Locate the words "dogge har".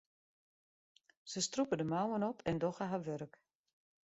2.63-3.01